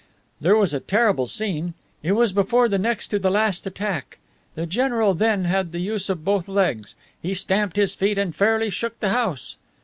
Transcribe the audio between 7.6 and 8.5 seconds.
his feet and